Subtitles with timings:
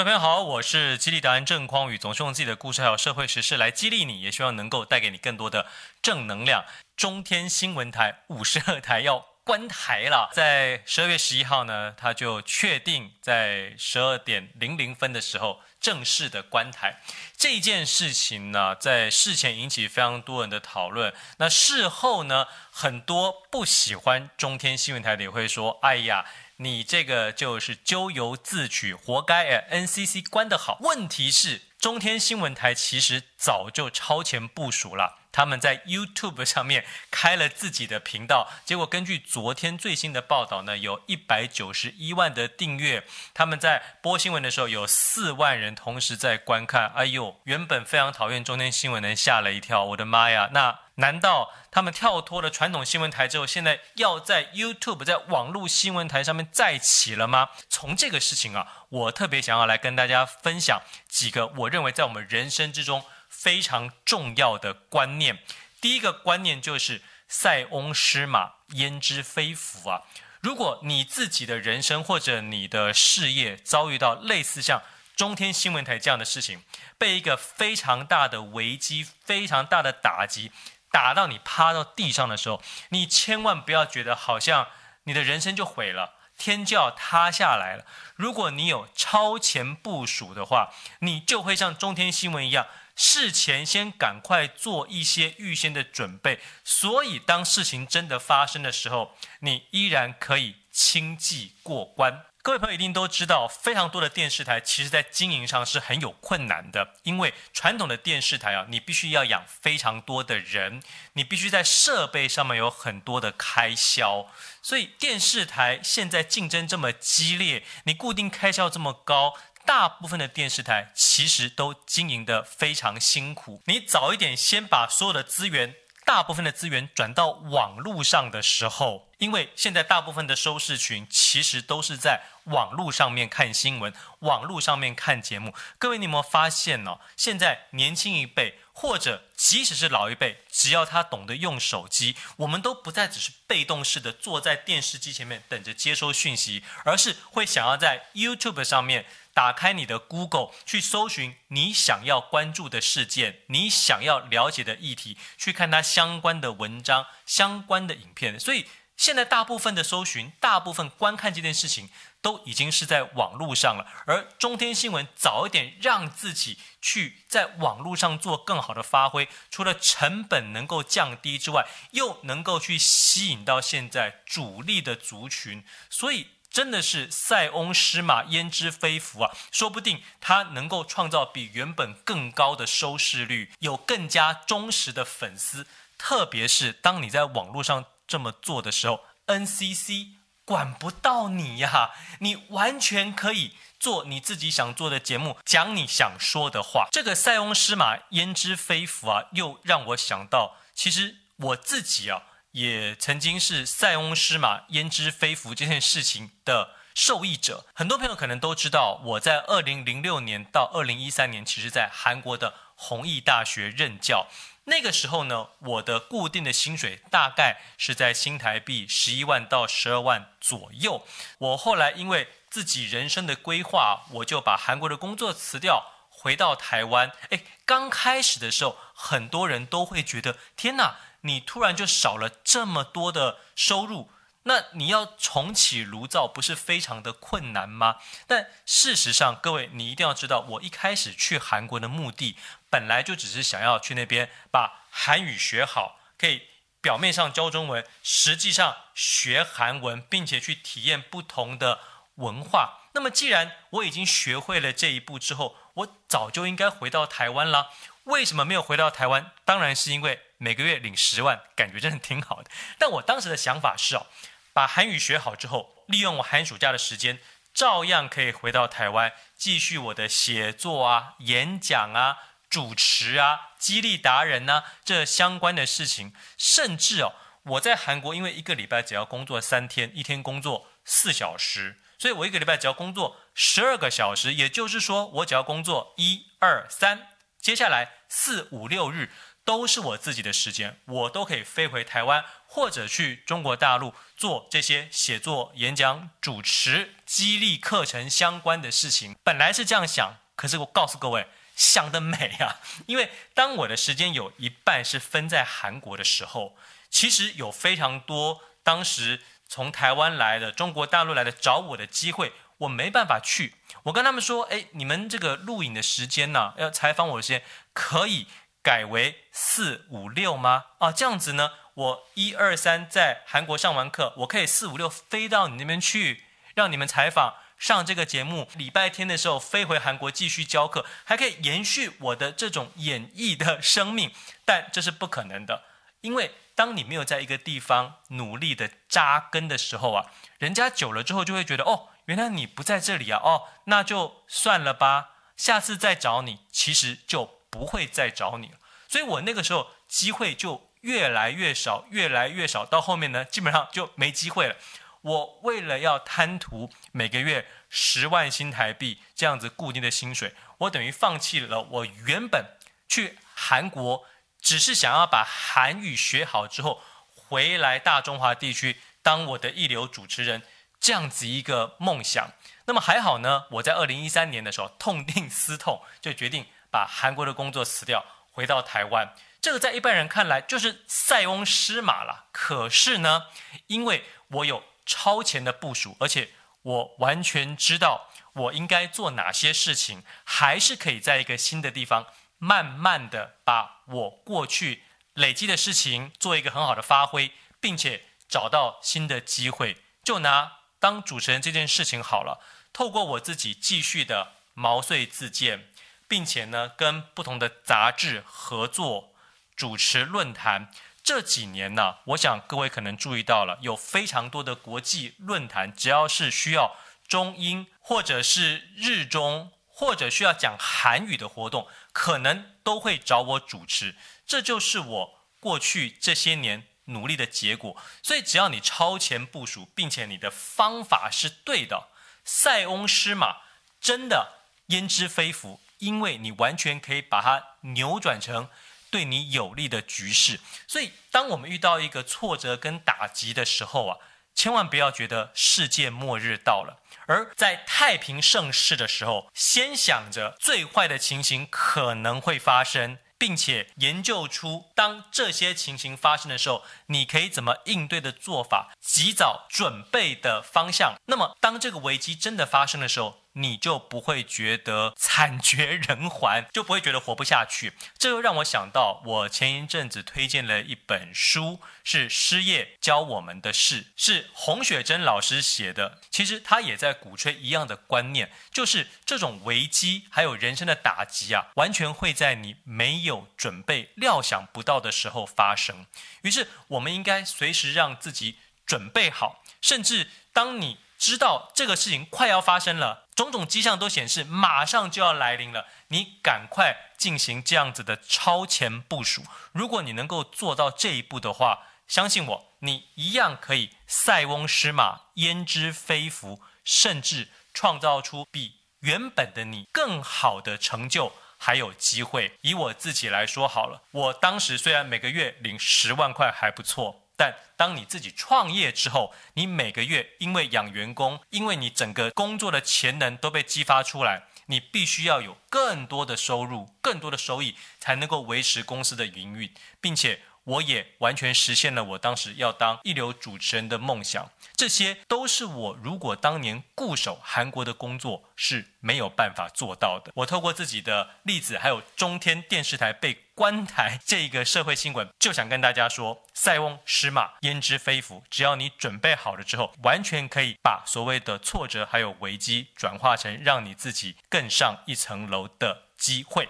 [0.00, 5.66] 各位朋友好，我是激励达人郑匡宇，总是用自己的故事还有社会时事来激励你，也希望能够带给你更多的
[6.00, 6.64] 正能量。
[6.96, 17.02] 中天新闻台五十二台要关台了，在十二月十一号呢，他就确定在十二点零零分的时候正式的关台。
[17.36, 26.24] 这件事情呢，在事前引起非常多人的讨论，那事后呢，很多不喜欢中天新闻台的也会说：“哎呀。”
[26.62, 50.80] 你这个就是咎由自取，活该哎！NCC 关得好，问题是中天新闻台其实早就超前部署了，他们在 YouTube 上面开了自己的频道，结果根据昨天最新的报道呢，有一百九十一万的订阅，他们在播新闻的时候有四万人同时在观看，哎呦，原本非常讨厌中天新闻的人吓了一跳，我的妈呀，那。
[50.96, 57.48] 难道他们跳脱了传统新闻台之后，现在要在 YouTube、在网络新闻台上面再起了吗？
[57.70, 63.02] 从这个事情啊，我特别想要来跟大家分享几个我认为在我们人生之中
[63.40, 65.38] 非常重要的观念。
[65.80, 70.02] 第一个观念就是“塞翁失马，焉知非福”啊！
[70.42, 74.82] 如果你自己的人生或者你的事业遭遇到类似像
[75.16, 76.62] 中天新闻台这样的事情，
[76.98, 80.52] 被一个非常大的危机、非常大的打击。
[80.90, 84.68] 打到你趴到地上的时候，你千万不要觉得好像
[85.04, 87.86] 你的人生就毁了，天就要塌下来了。
[88.16, 92.66] 如果你有超前部署的话，你就会像中天新闻一样，
[93.02, 96.38] 事前先赶快做一些预先的准备。
[96.62, 102.26] 所以当事情真的发生的时候，你依然可以轻骑过关。
[102.42, 110.82] 各位朋友一定都知道，非常多的电视台其实在经营上是很有困难的，因为传统的电视台啊，你必须要养非常多的人，
[111.14, 114.26] 你必须在设备上面有很多的开销，
[114.62, 119.34] 所以电视台现在竞争这么激烈，你固定开销这么高，
[119.70, 123.62] 大部分的电视台其实都经营得非常辛苦。
[123.66, 125.76] 你早一点先把所有的资源。
[126.04, 135.54] 大部分的资源转到网络上的时候，因为现在大部分的收视群其实都是在网络上面看新闻、网络上面看节目。
[135.78, 136.98] 各位，你有没有发现呢？
[137.16, 149.06] 现在年轻一辈，或者即使是老一辈，只要他懂得用手机，我们都不再只是被动式的坐在电视机前面等着接收讯息，而是会想要在 YouTube 上面。
[149.32, 158.38] 打开你的 Google 去搜寻你想要关注的事件，你想要了解的议题，去看它相关的文章、相关的影片。
[158.38, 161.88] 所以现在大部分的搜寻、大部分观看这件事情，
[162.20, 163.86] 都已经是在网络上了。
[164.06, 176.26] 而中天新闻早一点让自己去在网络上做更好的发挥，除了成本能够降低之外，又能够去吸引到现在主力的族群，所以。
[176.60, 179.30] 真的是塞翁失马，焉知非福啊！
[179.50, 185.66] 说不定他能够创造比原本更高的收视率，有更加忠实的粉丝。
[185.96, 190.08] 特别是当你在网络上这么做的时候，NCC
[190.44, 196.88] 管不到你呀，你完全可以做你自己想做的节目，讲你想说的话。
[196.92, 199.24] 这个塞翁失马，焉知非福啊！
[199.32, 202.24] 又让我想到，其实我自己啊。
[202.52, 207.64] 也曾经是塞翁失马焉知非福这件事情的受益者。
[207.74, 214.26] 很多朋友可能都知道，我在二零零六年到二零一三年，其实在韩国的弘毅大学任教。
[214.64, 221.04] 那个时候呢，我的固定的薪水大概是在新台币十一万到十二万左右。
[221.38, 225.84] 我后来因为自己人生的规划，我就把韩国的工作辞掉，
[226.20, 227.12] 回到台湾。
[227.30, 230.96] 诶，刚开始的时候，很多人都会觉得，天哪！
[231.22, 234.10] 你突然就少了这么多的收入，
[234.42, 237.96] 那你要重启炉灶不是非常的困难吗？
[238.26, 242.36] 但事实上，各位你一定要知道，我一开始去韩国的目的
[242.70, 246.42] 本来就只是想要去那边把韩语学好，可以
[246.80, 251.80] 表面上教中文，实际上学韩文，并且去体验不同的
[252.14, 252.78] 文化。
[252.94, 257.70] 那么既然我已经学会了这一步之后，我早就应该回到台湾了。
[258.04, 259.32] 为什么没有回到台湾？
[259.44, 260.22] 当然是因为。
[260.42, 262.50] 每个月领十万，感觉真的挺好的。
[262.78, 264.06] 但我当时的想法是哦，
[264.54, 267.20] 把韩语学好之后，利用我寒暑假的时间，
[267.52, 272.16] 照样可以回到台湾，继续我的写作啊、演讲啊、
[272.48, 276.14] 主持啊、激励达人呐、啊，这相关的事情。
[276.38, 277.12] 甚至哦，
[277.42, 284.34] 我在韩国，因为一个礼拜只要工作三天，一天工作四小时，所以我一个礼拜只要工作十二个小时。
[284.34, 287.08] 也就是说，我只要工作一二三，
[287.38, 289.10] 接下来四五六日。
[289.42, 299.16] 都是我自己的时间，我都可以飞回台湾或者去中国大陆做这些写作、演讲、主持、激励课程相关的事情。
[299.24, 301.26] 本来是这样想，可是我告诉各位，
[301.56, 302.60] 想得美啊！
[302.86, 306.54] 因为当我的时间有一半是分在韩国的时候，
[306.88, 313.56] 其实有非常多当时从台湾来的、中国大陆来的找我的机会，我没办法去。
[313.82, 317.42] 我跟他们说：“哎，你们这个录影的时间呢，要采访我的时间
[317.72, 318.28] 可以。”
[318.62, 320.66] 改为四五六吗？
[320.80, 326.24] 啊，这样子呢，我一二三在韩国上完课，我可以四五六飞到你那边去，
[326.54, 328.50] 让你们采访，上这个节目。
[328.56, 334.12] 礼拜天的时候飞回韩国继续教课，还可以延续我的这种演艺的生命。
[334.44, 335.62] 但这是不可能的，
[336.00, 340.06] 因为当你没有在一个地方努力的扎根的时候啊，
[340.38, 347.40] 人家久了之后就会觉得，哦，原来你不在这里啊，哦，那就算了吧，下次再找你，其实就。
[347.52, 354.54] 不会再找你了，所以我那个时候机会就越来越少，越来越少，到后面呢，基本上就没机会了。
[355.00, 362.56] 我为了要贪图每个月十万新台币这样子固定的薪水，我等于放弃了我原本
[362.88, 364.06] 去韩国
[364.40, 366.82] 只是想要把韩语学好之后
[367.14, 370.42] 回来大中华地区当我的一流主持人
[370.80, 372.30] 这样子一个梦想。
[372.66, 376.46] 那么还好呢，我在二零一三年的时候痛定思痛，就决定。
[376.72, 382.26] 把韩国的工作辞掉，回到台湾，这个在一般人看来就是塞翁失马了。
[382.30, 383.24] 可是呢，
[383.66, 386.30] 因为我有超前的部署，而且
[386.62, 392.06] 我完全知道我应该做哪些事情，还是可以在一个新的地方，
[392.40, 394.82] 慢慢的把我过去
[395.14, 399.76] 累积的事情做一个很好的发挥，并且找到新的机会。
[400.02, 402.42] 就拿当主持人这件事情好了，
[402.72, 405.68] 透过我自己继续的毛遂自荐。
[406.10, 409.14] 并且呢，跟不同的杂志合作
[409.54, 410.68] 主持论坛。
[411.04, 416.74] 这几年呢，我想各位可能注意到了，有非常多的国际论坛，只要是需要
[417.06, 423.96] 中英或者是日中或者需要讲韩语的活动，可能都会找我主持。
[424.26, 427.74] 这就是我过去这些年努力的结果。
[428.02, 431.88] 所以，只要你超前部署，并且你的方法是对的，
[432.26, 433.38] 塞翁失马，
[433.80, 434.34] 真的
[434.66, 435.62] 焉知非福。
[435.78, 438.50] 因为你完全可以把它扭转成
[438.90, 440.38] 对你有利的局势，
[440.68, 443.96] 所以当我们遇到一个挫折跟打击的时候啊，
[444.40, 452.96] 千万不要觉得世界末日到了，而在太平盛世的时候，先想着最坏的情形可能会发生。
[453.18, 460.94] 并且研究出，当这些情形发生的时候，你可以怎么应对的做法，及早准备的方向。
[461.04, 467.72] 那么，当这个危机真的发生的时候，你就不会觉得惨绝人寰， 就不会觉得活不下去。
[467.96, 476.00] 这又让我想到，我前一阵子推荐了一本书，是《失业教我们的事》，是洪雪珍老师写的。
[476.10, 485.86] 其实他也在鼓吹一样的观念，就是这种危机还有人生的打击啊，完全会在你没有准备、料想不到的时候发生。
[486.22, 493.06] 于是，我们应该随时让自己准备好，甚至当你知道这个事情快要发生了。
[493.20, 495.66] 种种迹象都显示，马上就要来临了。
[495.88, 499.22] 你赶快进行这样子的超前部署。
[499.52, 512.38] 如果你能够做到这一步的话，相信我，你一样可以塞翁失马，焉知非福，甚至创造出比原本的你更好的成就，还有机会。
[512.40, 517.02] 以我自己来说好了，我当时虽然每个月领十万块还不错。
[517.20, 530.20] 但当你自己创业之后，你每个月因为养员工，因为你整个工作的潜能都被激发出来，你必须要有更多的收入、更多的收益，才能够维持公司的营运，并且。
[530.44, 540.10] 我也完全实现了我当时要当一流主持人的梦想，这些都是我如果当年固守韩国的工作是没有办法做到的。
[540.14, 548.22] 我透过自己的例子，还有中天电视台被关台这一个社会新闻，就想跟大家说：塞翁失马，焉知非福。
[548.30, 556.48] 只要你准备好了之后，完全可以把所谓的挫折还有危机转化成让你自己更上一层楼的机会。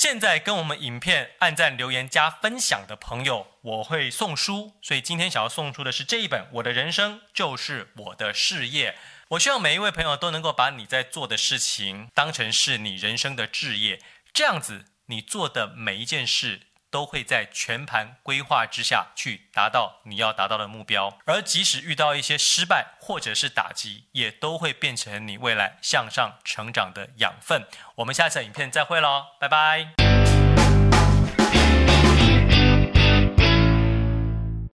[0.00, 4.72] 现在跟我们影片按赞、留言、加分享的朋友，我会送书。
[4.80, 8.92] 所以今天想要送出的是这一本《我的人生就是我的事业》。
[9.28, 14.00] 我希望每一位朋友都能够把你在做的事情当成是你人生的置业，
[14.32, 21.18] 这样子你做的每一件事都会在全盘规划之下去达到你要达到的目标。
[21.24, 27.64] 而即使遇到一些失败或者是打击，也都会变成你未来向上成长的养分。
[27.96, 30.09] 我们下次影片再会喽，拜拜。